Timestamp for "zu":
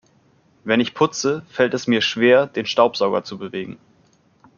3.23-3.37